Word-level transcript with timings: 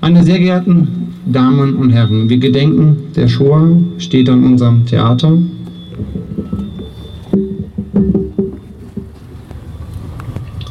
Meine 0.00 0.22
sehr 0.22 0.38
geehrten 0.38 1.14
Damen 1.24 1.76
und 1.76 1.90
Herren, 1.90 2.28
wir 2.28 2.36
gedenken 2.36 3.12
der 3.16 3.28
Shoah, 3.28 3.66
steht 3.98 4.28
an 4.28 4.44
unserem 4.44 4.84
Theater. 4.84 5.38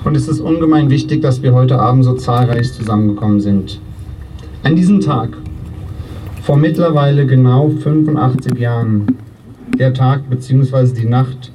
Und 0.03 0.15
es 0.15 0.27
ist 0.27 0.39
ungemein 0.39 0.91
wichtig, 0.91 1.23
dass 1.23 1.41
wir 1.41 1.53
heute 1.53 1.79
Abend 1.79 2.05
so 2.05 2.13
zahlreich 2.13 2.71
zusammengekommen 2.71 3.39
sind. 3.41 3.81
An 4.63 4.75
diesem 4.75 5.01
Tag, 5.01 5.35
vor 6.43 6.57
mittlerweile 6.57 7.25
genau 7.25 7.69
85 7.69 8.59
Jahren, 8.59 9.17
der 9.79 9.93
Tag 9.93 10.29
bzw. 10.29 10.93
die 10.93 11.09
Nacht, 11.09 11.51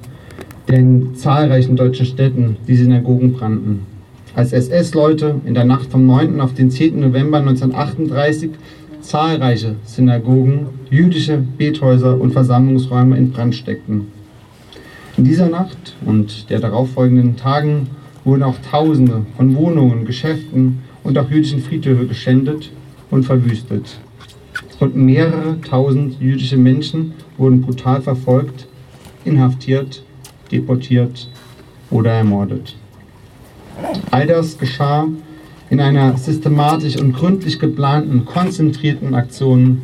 der 0.68 0.80
in 0.80 1.14
zahlreichen 1.14 1.77
deutschen 1.77 2.05
Städten 2.05 2.57
die 2.66 2.77
Synagogen 2.77 3.32
brannten. 3.32 3.89
Als 4.41 4.54
SS-Leute 4.54 5.38
in 5.45 5.52
der 5.52 5.66
Nacht 5.66 5.91
vom 5.91 6.07
9. 6.07 6.40
auf 6.40 6.54
den 6.54 6.70
10. 6.70 6.98
November 6.98 7.40
1938 7.40 8.52
zahlreiche 9.02 9.76
Synagogen, 9.85 10.68
jüdische 10.89 11.36
Bethäuser 11.36 12.18
und 12.18 12.32
Versammlungsräume 12.32 13.18
in 13.18 13.32
Brand 13.32 13.54
steckten. 13.54 14.07
In 15.18 15.25
dieser 15.25 15.50
Nacht 15.50 15.95
und 16.07 16.48
der 16.48 16.58
darauffolgenden 16.58 17.36
Tagen 17.36 17.89
wurden 18.25 18.43
auch 18.43 18.57
Tausende 18.71 19.26
von 19.36 19.54
Wohnungen, 19.57 20.07
Geschäften 20.07 20.79
und 21.04 21.18
auch 21.18 21.31
jüdischen 21.31 21.61
Friedhöfe 21.61 22.07
geschändet 22.07 22.72
und 23.11 23.25
verwüstet. 23.25 23.98
Und 24.79 24.96
mehrere 24.96 25.61
tausend 25.61 26.18
jüdische 26.18 26.57
Menschen 26.57 27.12
wurden 27.36 27.61
brutal 27.61 28.00
verfolgt, 28.00 28.68
inhaftiert, 29.26 30.03
deportiert 30.50 31.29
oder 31.90 32.12
ermordet. 32.12 32.75
All 34.11 34.27
das 34.27 34.58
geschah 34.58 35.06
in 35.70 35.80
einer 35.80 36.16
systematisch 36.16 36.97
und 36.97 37.12
gründlich 37.12 37.58
geplanten, 37.58 38.25
konzentrierten 38.25 39.14
Aktion 39.14 39.83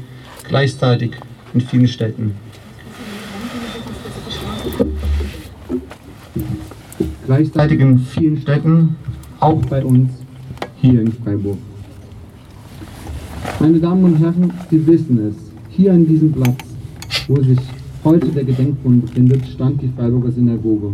gleichzeitig 0.49 1.13
in 1.55 1.61
vielen 1.61 1.89
Städten. 1.89 2.35
Gleichzeitig 7.25 7.81
in 7.81 7.99
vielen 7.99 8.41
Städten, 8.41 8.97
auch 9.41 9.61
bei 9.67 9.85
uns 9.85 10.11
hier 10.81 11.01
in 11.01 11.13
Freiburg. 11.13 11.59
Meine 13.59 13.81
Damen 13.81 14.05
und 14.05 14.17
Herren, 14.19 14.53
Sie 14.71 14.87
wissen 14.87 15.29
es, 15.29 15.35
hier 15.71 15.93
an 15.93 16.07
diesem 16.07 16.33
Platz, 16.33 16.59
wo 17.29 17.43
sich 17.43 17.59
heute 18.05 18.29
der 18.29 18.45
Gedenkbund 18.45 19.07
befindet, 19.07 19.47
stand 19.49 19.83
die 19.83 19.89
Freiburger 19.97 20.31
Synagoge. 20.31 20.93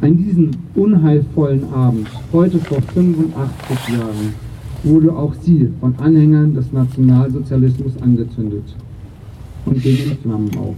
An 0.00 0.16
diesem 0.16 0.50
unheilvollen 0.74 1.72
Abend, 1.72 2.08
heute 2.32 2.58
vor 2.58 2.82
85 2.82 3.96
Jahren, 3.96 4.34
wurde 4.82 5.16
auch 5.16 5.32
sie 5.40 5.70
von 5.80 5.94
Anhängern 5.98 6.54
des 6.54 6.72
Nationalsozialismus 6.72 8.00
angezündet 8.02 8.64
und 9.64 9.80
ging 9.82 9.96
in 9.96 10.18
Flammen 10.18 10.50
auf. 10.58 10.76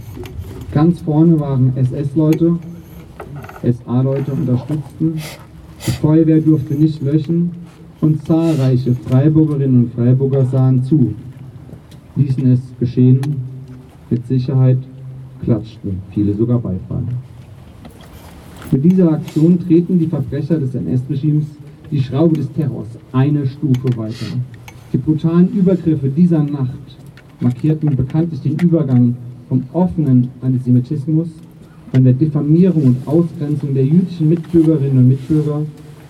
Ganz 0.71 1.01
vorne 1.01 1.39
waren 1.39 1.75
SS-Leute, 1.75 2.57
SA-Leute 3.63 4.31
unterstützten, 4.31 5.15
die 5.85 5.91
Feuerwehr 5.91 6.39
durfte 6.39 6.75
nicht 6.75 7.01
löschen 7.01 7.51
und 7.99 8.23
zahlreiche 8.25 8.93
Freiburgerinnen 8.93 9.85
und 9.85 9.93
Freiburger 9.93 10.45
sahen 10.45 10.83
zu, 10.83 11.13
ließen 12.15 12.51
es 12.51 12.61
geschehen, 12.79 13.19
mit 14.09 14.25
Sicherheit 14.27 14.77
klatschten 15.43 16.01
viele 16.11 16.33
sogar 16.33 16.59
Beifall. 16.59 17.03
Mit 18.69 18.83
dieser 18.83 19.13
Aktion 19.13 19.57
treten 19.59 19.97
die 19.97 20.07
Verbrecher 20.07 20.59
des 20.59 20.75
NS-Regimes 20.75 21.45
die 21.89 22.01
Schraube 22.01 22.35
des 22.35 22.51
Terrors 22.51 22.87
eine 23.13 23.47
Stufe 23.47 23.95
weiter. 23.95 24.25
Die 24.91 24.97
brutalen 24.97 25.49
Übergriffe 25.53 26.09
dieser 26.09 26.43
Nacht 26.43 26.97
markierten 27.39 27.95
bekanntlich 27.95 28.41
den 28.41 28.59
Übergang 28.59 29.15
vom 29.47 29.63
offenen 29.71 30.27
Antisemitismus, 30.41 31.29
von 31.93 32.03
der 32.03 32.11
Diffamierung 32.11 32.83
und 32.83 33.07
Ausgrenzung 33.07 33.73
der 33.73 33.85
jüdischen 33.85 34.27
Mitbürgerinnen 34.27 34.97
und 34.97 35.07
Mitbürger 35.07 35.61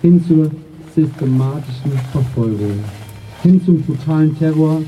hin 0.02 0.20
zur 0.26 0.50
systematischen 0.96 1.92
Verfolgung, 2.10 2.72
hin 3.44 3.60
zum 3.64 3.86
totalen 3.86 4.36
Terror, 4.36 4.82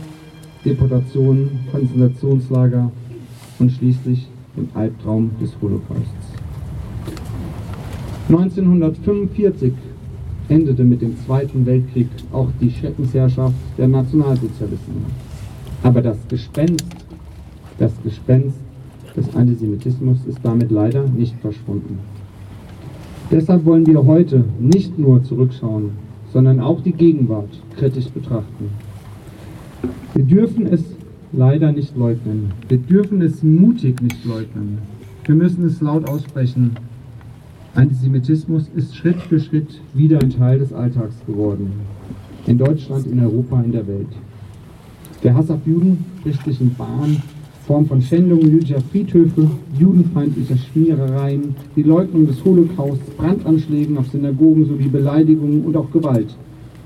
Deportationen, 0.64 1.50
Konzentrationslager 1.70 2.90
und 3.60 3.70
schließlich 3.70 4.26
dem 4.56 4.68
Albtraum 4.74 5.30
des 5.40 5.52
Holocausts. 5.62 6.29
1945 8.30 9.72
endete 10.48 10.84
mit 10.84 11.02
dem 11.02 11.18
Zweiten 11.26 11.66
Weltkrieg 11.66 12.06
auch 12.32 12.48
die 12.60 12.70
Schreckensherrschaft 12.70 13.54
der 13.76 13.88
Nationalsozialisten. 13.88 15.04
Aber 15.82 16.00
das 16.00 16.16
Gespenst, 16.28 16.84
das 17.78 17.92
Gespenst 18.04 18.56
des 19.16 19.34
Antisemitismus 19.34 20.18
ist 20.28 20.38
damit 20.44 20.70
leider 20.70 21.08
nicht 21.08 21.34
verschwunden. 21.40 21.98
Deshalb 23.32 23.64
wollen 23.64 23.86
wir 23.86 24.04
heute 24.04 24.44
nicht 24.60 24.96
nur 24.96 25.24
zurückschauen, 25.24 25.90
sondern 26.32 26.60
auch 26.60 26.82
die 26.82 26.92
Gegenwart 26.92 27.50
kritisch 27.76 28.10
betrachten. 28.10 28.70
Wir 30.14 30.24
dürfen 30.24 30.66
es 30.66 30.84
leider 31.32 31.72
nicht 31.72 31.96
leugnen. 31.96 32.52
Wir 32.68 32.78
dürfen 32.78 33.22
es 33.22 33.42
mutig 33.42 34.00
nicht 34.00 34.24
leugnen. 34.24 34.78
Wir 35.24 35.34
müssen 35.34 35.64
es 35.66 35.80
laut 35.80 36.08
aussprechen. 36.08 36.76
Antisemitismus 37.74 38.64
ist 38.74 38.96
Schritt 38.96 39.20
für 39.22 39.38
Schritt 39.38 39.80
wieder 39.94 40.20
ein 40.20 40.30
Teil 40.30 40.58
des 40.58 40.72
Alltags 40.72 41.14
geworden. 41.24 41.70
In 42.46 42.58
Deutschland, 42.58 43.06
in 43.06 43.20
Europa, 43.20 43.62
in 43.62 43.70
der 43.70 43.86
Welt. 43.86 44.08
Der 45.22 45.34
Hass 45.34 45.50
auf 45.50 45.60
Juden 45.64 46.04
bricht 46.22 46.44
sich 46.44 46.60
in 46.60 46.74
Bahn, 46.74 47.22
Form 47.66 47.86
von 47.86 48.02
Schändungen 48.02 48.50
jüdischer 48.50 48.80
Friedhöfe, 48.80 49.48
judenfeindlicher 49.78 50.56
Schmierereien, 50.56 51.54
die 51.76 51.84
Leugnung 51.84 52.26
des 52.26 52.44
Holocausts, 52.44 53.08
Brandanschlägen 53.16 53.96
auf 53.98 54.08
Synagogen 54.08 54.66
sowie 54.66 54.88
Beleidigungen 54.88 55.64
und 55.64 55.76
auch 55.76 55.90
Gewalt 55.92 56.34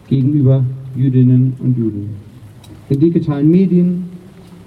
gegenüber 0.08 0.62
Jüdinnen 0.94 1.54
und 1.60 1.78
Juden. 1.78 2.10
In 2.90 3.00
digitalen 3.00 3.50
Medien 3.50 4.04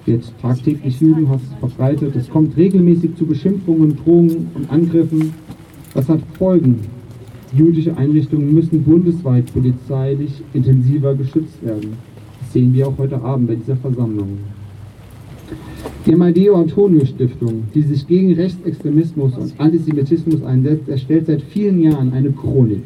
wird 0.06 0.24
tagtäglich 0.42 1.00
Judenhass 1.00 1.42
verbreitet. 1.60 2.16
Es 2.16 2.28
kommt 2.28 2.58
regelmäßig 2.58 3.16
zu 3.18 3.26
Beschimpfungen, 3.28 3.98
Drohungen 3.98 4.48
und 4.56 4.72
Angriffen 4.72 5.34
das 5.94 6.10
hat 6.10 6.20
Folgen. 6.38 6.80
Jüdische 7.54 7.96
Einrichtungen 7.98 8.54
müssen 8.54 8.84
bundesweit 8.84 9.52
polizeilich 9.54 10.32
intensiver 10.54 11.16
geschützt 11.16 11.64
werden. 11.64 11.94
Das 12.40 12.54
sehen 12.54 12.74
wir 12.74 12.88
auch 12.88 12.98
heute 12.98 13.22
Abend 13.22 13.48
bei 13.48 13.56
dieser 13.56 13.78
Versammlung. 13.78 14.38
Die 16.06 16.14
Amadeo 16.14 16.56
Antonio 16.56 17.06
Stiftung, 17.06 17.64
die 17.74 17.82
sich 17.84 18.06
gegen 18.06 18.34
Rechtsextremismus 18.34 19.38
und 19.38 19.54
Antisemitismus 19.60 20.44
einsetzt, 20.44 20.90
erstellt 20.90 21.28
seit 21.28 21.42
vielen 21.42 21.82
Jahren 21.82 22.12
eine 22.14 22.32
Chronik. 22.32 22.84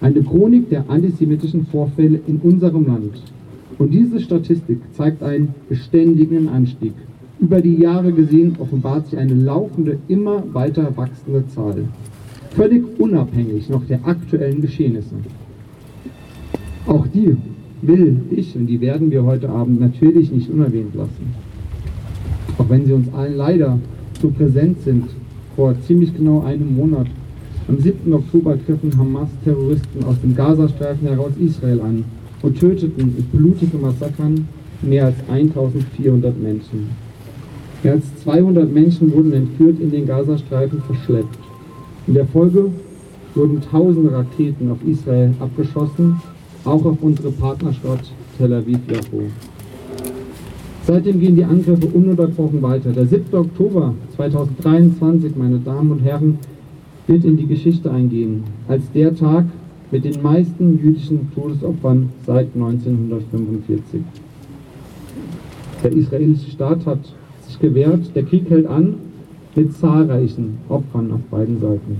Eine 0.00 0.22
Chronik 0.22 0.68
der 0.68 0.90
antisemitischen 0.90 1.66
Vorfälle 1.66 2.20
in 2.26 2.38
unserem 2.38 2.86
Land. 2.86 3.22
Und 3.78 3.94
diese 3.94 4.20
Statistik 4.20 4.78
zeigt 4.92 5.22
einen 5.22 5.54
beständigen 5.68 6.48
Anstieg. 6.48 6.92
Über 7.40 7.60
die 7.60 7.76
Jahre 7.76 8.12
gesehen 8.12 8.56
offenbart 8.58 9.06
sich 9.08 9.18
eine 9.18 9.34
laufende, 9.34 9.98
immer 10.08 10.42
weiter 10.52 10.96
wachsende 10.96 11.46
Zahl 11.48 11.84
völlig 12.54 12.84
unabhängig 12.98 13.68
noch 13.68 13.84
der 13.86 14.06
aktuellen 14.06 14.60
Geschehnisse. 14.60 15.14
Auch 16.86 17.06
die 17.06 17.36
will 17.82 18.20
ich 18.30 18.54
und 18.56 18.66
die 18.66 18.80
werden 18.80 19.10
wir 19.10 19.24
heute 19.24 19.48
Abend 19.48 19.80
natürlich 19.80 20.30
nicht 20.30 20.50
unerwähnt 20.50 20.94
lassen. 20.94 21.34
Auch 22.58 22.68
wenn 22.68 22.86
sie 22.86 22.92
uns 22.92 23.12
allen 23.14 23.36
leider 23.36 23.78
so 24.20 24.30
präsent 24.30 24.80
sind, 24.82 25.04
vor 25.56 25.74
ziemlich 25.86 26.14
genau 26.14 26.42
einem 26.42 26.76
Monat, 26.76 27.06
am 27.68 27.78
7. 27.78 28.12
Oktober 28.12 28.56
griffen 28.56 28.96
Hamas-Terroristen 28.96 30.04
aus 30.04 30.20
dem 30.20 30.34
Gazastreifen 30.34 31.08
heraus 31.08 31.32
Israel 31.38 31.80
an 31.80 32.04
und 32.42 32.58
töteten 32.58 33.14
mit 33.16 33.32
blutigen 33.32 33.80
Massakern 33.80 34.48
mehr 34.82 35.06
als 35.06 35.16
1400 35.30 36.40
Menschen. 36.42 36.90
Mehr 37.82 37.94
als 37.94 38.04
200 38.22 38.72
Menschen 38.72 39.12
wurden 39.12 39.32
entführt 39.32 39.80
in 39.80 39.90
den 39.90 40.06
Gazastreifen 40.06 40.82
verschleppt. 40.82 41.38
In 42.08 42.14
der 42.14 42.26
Folge 42.26 42.70
wurden 43.34 43.60
tausende 43.60 44.12
Raketen 44.12 44.70
auf 44.72 44.78
Israel 44.84 45.32
abgeschossen, 45.38 46.16
auch 46.64 46.84
auf 46.84 46.96
unsere 47.00 47.30
Partnerstadt 47.30 48.12
Tel 48.36 48.52
Aviv-Yafo. 48.52 49.22
Seitdem 50.84 51.20
gehen 51.20 51.36
die 51.36 51.44
Angriffe 51.44 51.86
ununterbrochen 51.86 52.60
weiter. 52.60 52.90
Der 52.90 53.06
7. 53.06 53.32
Oktober 53.38 53.94
2023, 54.16 55.36
meine 55.36 55.60
Damen 55.60 55.92
und 55.92 56.00
Herren, 56.00 56.38
wird 57.06 57.24
in 57.24 57.36
die 57.36 57.46
Geschichte 57.46 57.88
eingehen, 57.88 58.42
als 58.66 58.82
der 58.92 59.14
Tag 59.14 59.44
mit 59.92 60.04
den 60.04 60.20
meisten 60.22 60.80
jüdischen 60.82 61.30
Todesopfern 61.34 62.08
seit 62.26 62.48
1945. 62.54 64.00
Der 65.84 65.92
israelische 65.92 66.50
Staat 66.50 66.84
hat 66.84 66.98
sich 67.46 67.60
gewehrt, 67.60 68.10
der 68.16 68.24
Krieg 68.24 68.50
hält 68.50 68.66
an 68.66 68.96
mit 69.54 69.72
zahlreichen 69.74 70.58
Opfern 70.68 71.12
auf 71.12 71.20
beiden 71.30 71.60
Seiten. 71.60 71.96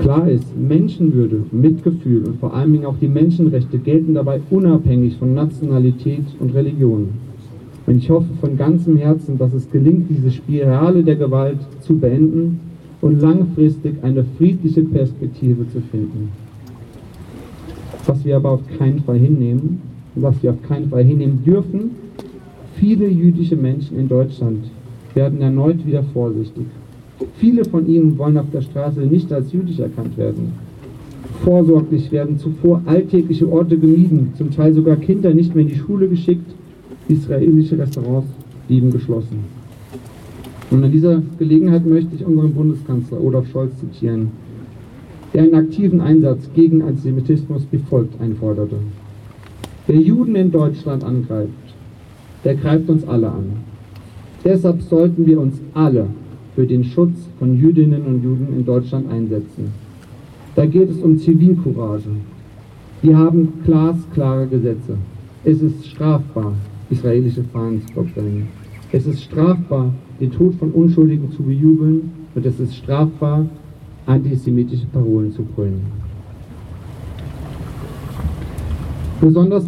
Klar 0.00 0.28
ist, 0.28 0.56
Menschenwürde, 0.56 1.42
Mitgefühl 1.50 2.24
und 2.24 2.38
vor 2.38 2.54
allen 2.54 2.72
Dingen 2.72 2.86
auch 2.86 2.98
die 3.00 3.08
Menschenrechte 3.08 3.78
gelten 3.78 4.14
dabei 4.14 4.40
unabhängig 4.50 5.16
von 5.16 5.34
Nationalität 5.34 6.24
und 6.38 6.54
Religion. 6.54 7.08
Und 7.86 7.96
ich 7.96 8.10
hoffe 8.10 8.28
von 8.40 8.56
ganzem 8.56 8.96
Herzen, 8.96 9.38
dass 9.38 9.52
es 9.54 9.70
gelingt, 9.70 10.08
diese 10.08 10.30
Spirale 10.30 11.02
der 11.02 11.16
Gewalt 11.16 11.58
zu 11.80 11.98
beenden 11.98 12.60
und 13.00 13.20
langfristig 13.20 13.94
eine 14.02 14.24
friedliche 14.36 14.82
Perspektive 14.82 15.68
zu 15.68 15.80
finden. 15.80 16.28
Was 18.06 18.24
wir 18.24 18.36
aber 18.36 18.50
auf 18.50 18.62
keinen 18.78 19.00
Fall 19.00 19.18
hinnehmen, 19.18 19.80
was 20.14 20.42
wir 20.42 20.50
auf 20.50 20.62
keinen 20.62 20.90
Fall 20.90 21.04
hinnehmen 21.04 21.42
dürfen, 21.44 21.90
viele 22.74 23.08
jüdische 23.08 23.56
Menschen 23.56 23.98
in 23.98 24.08
Deutschland 24.08 24.64
werden 25.14 25.40
erneut 25.40 25.86
wieder 25.86 26.02
vorsichtig. 26.02 26.66
Viele 27.36 27.64
von 27.64 27.86
ihnen 27.86 28.16
wollen 28.18 28.38
auf 28.38 28.50
der 28.52 28.62
Straße 28.62 29.00
nicht 29.00 29.32
als 29.32 29.52
jüdisch 29.52 29.80
erkannt 29.80 30.16
werden. 30.16 30.52
Vorsorglich 31.44 32.10
werden 32.12 32.38
zuvor 32.38 32.82
alltägliche 32.86 33.48
Orte 33.50 33.78
gemieden, 33.78 34.32
zum 34.36 34.50
Teil 34.50 34.72
sogar 34.72 34.96
Kinder 34.96 35.32
nicht 35.32 35.54
mehr 35.54 35.64
in 35.64 35.70
die 35.70 35.76
Schule 35.78 36.08
geschickt, 36.08 36.50
israelische 37.08 37.78
Restaurants 37.78 38.28
blieben 38.66 38.90
geschlossen. 38.90 39.44
Und 40.70 40.84
an 40.84 40.92
dieser 40.92 41.22
Gelegenheit 41.38 41.86
möchte 41.86 42.14
ich 42.14 42.24
unseren 42.24 42.52
Bundeskanzler 42.52 43.22
Olaf 43.22 43.48
Scholz 43.48 43.72
zitieren, 43.78 44.28
der 45.32 45.42
einen 45.42 45.54
aktiven 45.54 46.00
Einsatz 46.00 46.50
gegen 46.54 46.82
Antisemitismus 46.82 47.66
wie 47.70 47.78
folgt 47.78 48.20
einforderte. 48.20 48.76
Wer 49.86 49.96
Juden 49.96 50.36
in 50.36 50.50
Deutschland 50.50 51.02
angreift, 51.04 51.52
der 52.44 52.54
greift 52.56 52.88
uns 52.90 53.06
alle 53.08 53.28
an. 53.30 53.67
Deshalb 54.48 54.80
sollten 54.80 55.26
wir 55.26 55.38
uns 55.38 55.60
alle 55.74 56.06
für 56.54 56.66
den 56.66 56.82
Schutz 56.82 57.18
von 57.38 57.60
Jüdinnen 57.60 58.02
und 58.06 58.24
Juden 58.24 58.48
in 58.56 58.64
Deutschland 58.64 59.12
einsetzen. 59.12 59.74
Da 60.54 60.64
geht 60.64 60.88
es 60.88 61.02
um 61.02 61.18
Zivilcourage. 61.18 62.08
Wir 63.02 63.18
haben 63.18 63.52
glasklare 63.66 64.46
Gesetze. 64.46 64.96
Es 65.44 65.60
ist 65.60 65.86
strafbar, 65.88 66.54
israelische 66.88 67.44
Fahnen 67.52 67.82
zu 67.88 67.92
verbrennen. 67.92 68.48
Es 68.90 69.06
ist 69.06 69.20
strafbar, 69.20 69.92
den 70.18 70.30
Tod 70.30 70.54
von 70.54 70.70
Unschuldigen 70.70 71.30
zu 71.30 71.42
bejubeln 71.42 72.10
und 72.34 72.46
es 72.46 72.58
ist 72.58 72.74
strafbar, 72.74 73.44
antisemitische 74.06 74.86
Parolen 74.86 75.30
zu 75.30 75.42
brüllen. 75.42 75.82
Besonders 79.20 79.66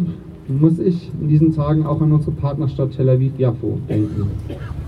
muss 0.59 0.79
ich 0.79 1.11
in 1.21 1.27
diesen 1.27 1.53
Tagen 1.53 1.85
auch 1.85 2.01
an 2.01 2.11
unsere 2.11 2.31
Partnerstadt 2.31 2.91
Tel 2.91 3.09
Aviv-Jaffo 3.09 3.77
denken. 3.87 4.27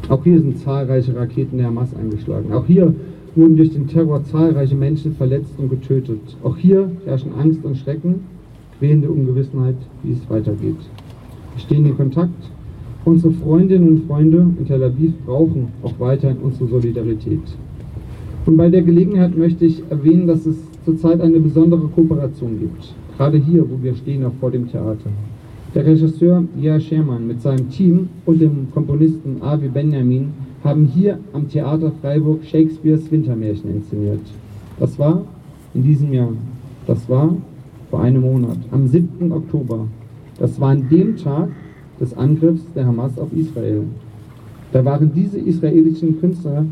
Auch 0.09 0.23
hier 0.23 0.39
sind 0.39 0.59
zahlreiche 0.59 1.15
Raketen 1.15 1.57
der 1.57 1.67
Hamas 1.67 1.95
eingeschlagen. 1.95 2.51
Auch 2.51 2.65
hier 2.65 2.93
wurden 3.35 3.55
durch 3.55 3.71
den 3.71 3.87
Terror 3.87 4.23
zahlreiche 4.23 4.75
Menschen 4.75 5.15
verletzt 5.15 5.53
und 5.57 5.69
getötet. 5.69 6.19
Auch 6.43 6.57
hier 6.57 6.91
herrschen 7.05 7.33
Angst 7.39 7.63
und 7.63 7.77
Schrecken, 7.77 8.21
quälende 8.79 9.09
Ungewissenheit, 9.09 9.75
wie 10.03 10.13
es 10.13 10.29
weitergeht. 10.29 10.77
Wir 11.55 11.59
stehen 11.59 11.85
in 11.85 11.95
Kontakt. 11.95 12.51
Unsere 13.05 13.33
Freundinnen 13.33 13.89
und 13.89 14.07
Freunde 14.07 14.47
in 14.57 14.65
Tel 14.65 14.83
Aviv 14.83 15.13
brauchen 15.25 15.69
auch 15.83 15.93
weiterhin 15.99 16.37
unsere 16.37 16.67
Solidarität. 16.67 17.41
Und 18.45 18.57
bei 18.57 18.69
der 18.69 18.81
Gelegenheit 18.81 19.37
möchte 19.37 19.65
ich 19.65 19.83
erwähnen, 19.89 20.27
dass 20.27 20.45
es 20.45 20.57
zurzeit 20.83 21.21
eine 21.21 21.39
besondere 21.39 21.87
Kooperation 21.87 22.59
gibt. 22.59 22.93
Gerade 23.17 23.37
hier, 23.37 23.69
wo 23.69 23.81
wir 23.81 23.95
stehen, 23.95 24.25
auch 24.25 24.33
vor 24.39 24.51
dem 24.51 24.69
Theater. 24.69 25.09
Der 25.75 25.87
Regisseur 25.87 26.43
Lia 26.55 26.79
Schermann 26.79 27.25
mit 27.25 27.41
seinem 27.41 27.67
Team 27.67 28.07
und 28.27 28.39
dem 28.39 28.67
Komponisten 28.71 29.41
Avi 29.41 29.69
Benjamin 29.69 30.31
haben 30.63 30.85
hier 30.85 31.17
am 31.33 31.49
Theater 31.49 31.91
Freiburg 31.99 32.43
Shakespeares 32.45 33.09
Wintermärchen 33.09 33.77
inszeniert. 33.77 34.21
Das 34.79 34.99
war 34.99 35.23
in 35.73 35.81
diesem 35.81 36.13
Jahr. 36.13 36.29
Das 36.85 37.09
war 37.09 37.35
vor 37.89 38.01
einem 38.01 38.21
Monat, 38.21 38.57
am 38.69 38.87
7. 38.87 39.31
Oktober. 39.31 39.87
Das 40.37 40.59
war 40.59 40.69
an 40.69 40.87
dem 40.89 41.17
Tag 41.17 41.49
des 41.99 42.15
Angriffs 42.15 42.61
der 42.75 42.85
Hamas 42.85 43.17
auf 43.17 43.33
Israel. 43.33 43.81
Da 44.73 44.85
waren 44.85 45.11
diese 45.11 45.39
israelischen 45.39 46.19
Künstler 46.19 46.67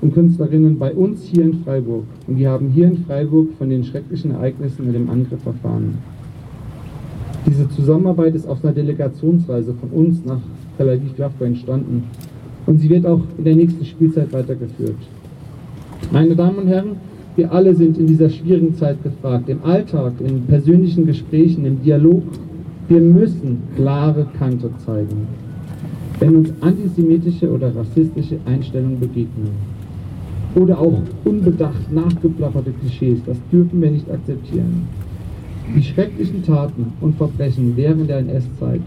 und 0.00 0.14
Künstlerinnen 0.14 0.78
bei 0.78 0.94
uns 0.94 1.22
hier 1.22 1.44
in 1.44 1.64
Freiburg 1.64 2.04
und 2.26 2.36
die 2.36 2.48
haben 2.48 2.70
hier 2.70 2.86
in 2.86 3.04
Freiburg 3.04 3.48
von 3.58 3.68
den 3.68 3.84
schrecklichen 3.84 4.30
Ereignissen 4.30 4.86
mit 4.86 4.94
dem 4.94 5.10
Angriff 5.10 5.44
erfahren. 5.44 5.98
Diese 7.48 7.66
Zusammenarbeit 7.70 8.34
ist 8.34 8.46
auf 8.46 8.62
einer 8.62 8.74
Delegationsreise 8.74 9.72
von 9.72 9.88
uns 9.88 10.22
nach 10.26 10.40
Tel 10.76 10.90
Aviv-Jaffa 10.90 11.46
entstanden 11.46 12.04
und 12.66 12.78
sie 12.78 12.90
wird 12.90 13.06
auch 13.06 13.22
in 13.38 13.44
der 13.44 13.56
nächsten 13.56 13.86
Spielzeit 13.86 14.30
weitergeführt. 14.34 14.98
Meine 16.12 16.36
Damen 16.36 16.58
und 16.58 16.68
Herren, 16.68 16.96
wir 17.36 17.50
alle 17.50 17.74
sind 17.74 17.96
in 17.96 18.06
dieser 18.06 18.28
schwierigen 18.28 18.74
Zeit 18.74 19.02
gefragt, 19.02 19.48
im 19.48 19.64
Alltag, 19.64 20.12
in 20.20 20.42
persönlichen 20.42 21.06
Gesprächen, 21.06 21.64
im 21.64 21.82
Dialog. 21.82 22.22
Wir 22.88 23.00
müssen 23.00 23.62
klare 23.76 24.26
Kante 24.38 24.70
zeigen. 24.84 25.26
Wenn 26.20 26.36
uns 26.36 26.52
antisemitische 26.60 27.50
oder 27.50 27.74
rassistische 27.74 28.36
Einstellungen 28.44 29.00
begegnen 29.00 29.52
oder 30.54 30.78
auch 30.78 31.00
unbedacht 31.24 31.90
nachgeplapperte 31.90 32.72
Klischees, 32.72 33.20
das 33.24 33.38
dürfen 33.50 33.80
wir 33.80 33.90
nicht 33.90 34.10
akzeptieren. 34.10 34.86
Die 35.76 35.82
schrecklichen 35.82 36.42
Taten 36.42 36.86
und 37.00 37.16
Verbrechen 37.16 37.74
während 37.76 38.08
der 38.08 38.18
NS-Zeit 38.18 38.80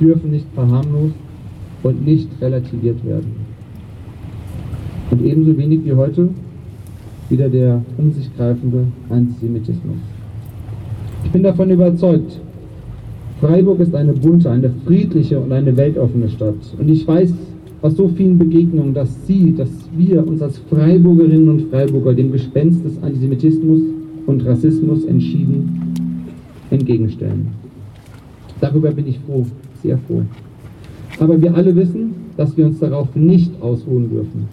dürfen 0.00 0.32
nicht 0.32 0.46
verharmlost 0.52 1.14
und 1.84 2.04
nicht 2.04 2.28
relativiert 2.40 3.04
werden. 3.06 3.36
Und 5.10 5.24
ebenso 5.24 5.56
wenig 5.56 5.84
wie 5.84 5.92
heute 5.92 6.28
wieder 7.28 7.48
der 7.48 7.82
um 7.96 8.12
sich 8.12 8.34
greifende 8.36 8.86
Antisemitismus. 9.08 9.96
Ich 11.24 11.30
bin 11.30 11.42
davon 11.44 11.70
überzeugt, 11.70 12.40
Freiburg 13.40 13.78
ist 13.80 13.94
eine 13.94 14.12
bunte, 14.12 14.50
eine 14.50 14.70
friedliche 14.84 15.38
und 15.38 15.52
eine 15.52 15.76
weltoffene 15.76 16.28
Stadt. 16.28 16.56
Und 16.78 16.88
ich 16.88 17.06
weiß 17.06 17.32
aus 17.80 17.96
so 17.96 18.08
vielen 18.08 18.38
Begegnungen, 18.38 18.92
dass 18.92 19.26
Sie, 19.26 19.54
dass 19.54 19.70
wir 19.96 20.26
uns 20.26 20.42
als 20.42 20.58
Freiburgerinnen 20.58 21.48
und 21.48 21.70
Freiburger 21.70 22.12
dem 22.12 22.32
Gespenst 22.32 22.84
des 22.84 23.00
Antisemitismus 23.02 23.82
und 24.26 24.44
Rassismus 24.44 25.04
entschieden 25.04 25.88
entgegenstellen. 26.70 27.48
Darüber 28.60 28.90
bin 28.90 29.06
ich 29.06 29.18
froh, 29.20 29.46
sehr 29.82 29.98
froh. 29.98 30.22
Aber 31.20 31.40
wir 31.40 31.54
alle 31.54 31.74
wissen, 31.74 32.14
dass 32.36 32.56
wir 32.56 32.66
uns 32.66 32.78
darauf 32.78 33.14
nicht 33.14 33.60
ausruhen 33.60 34.10
dürfen. 34.10 34.48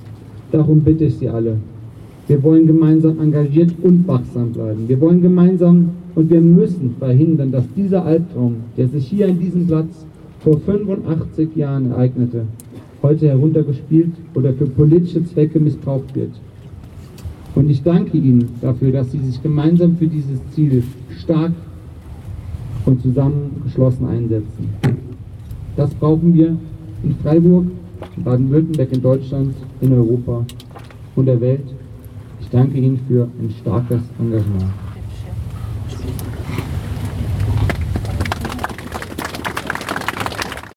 Darum 0.52 0.82
bitte 0.82 1.06
ich 1.06 1.16
Sie 1.16 1.30
alle. 1.30 1.58
Wir 2.28 2.42
wollen 2.42 2.66
gemeinsam 2.66 3.20
engagiert 3.20 3.72
und 3.84 4.08
wachsam 4.08 4.52
bleiben. 4.52 4.88
Wir 4.88 5.00
wollen 5.00 5.22
gemeinsam 5.22 5.90
und 6.16 6.30
wir 6.30 6.42
müssen 6.42 6.96
verhindern, 6.98 7.52
dass 7.52 7.66
dieser 7.76 8.04
Albtraum, 8.04 8.56
der 8.78 8.88
sich 8.88 9.08
hier 9.08 9.28
an 9.28 9.40
diesem 9.40 9.68
Platz 9.68 10.06
vor 10.40 10.60
85 10.60 11.56
Jahren 11.56 11.92
ereignete, 11.92 12.46
heute 13.04 13.28
heruntergespielt 13.28 14.14
oder 14.34 14.54
für 14.54 14.66
politische 14.66 15.24
Zwecke 15.26 15.60
missbraucht 15.60 16.16
wird. 16.16 16.32
Und 17.54 17.70
ich 17.70 17.84
danke 17.84 18.18
Ihnen 18.18 18.50
dafür, 18.62 18.92
dass 18.92 19.12
Sie 19.12 19.20
sich 19.20 19.42
gemeinsam 19.44 19.96
für 19.98 20.08
dieses 20.08 20.40
Ziel 20.52 20.84
stark 21.20 21.52
und 22.86 23.02
zusammengeschlossen 23.02 24.08
einsetzen. 24.08 24.70
Das 25.76 25.94
brauchen 25.96 26.34
wir 26.34 26.56
in 27.04 27.16
Freiburg, 27.22 27.66
Baden-Württemberg, 28.18 28.92
in 28.92 29.02
Deutschland, 29.02 29.56
in 29.82 29.94
Europa 29.94 30.46
und 31.16 31.26
der 31.26 31.40
Welt. 31.42 31.66
Ich 32.40 32.50
danke 32.50 32.78
Ihnen 32.78 33.00
für 33.08 33.28
ein 33.40 33.54
starkes 33.62 34.02
Engagement. 34.20 34.72